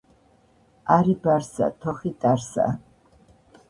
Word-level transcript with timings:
არი-ბარსა, 0.95 1.69
თოხი-ტარსა 1.87 2.71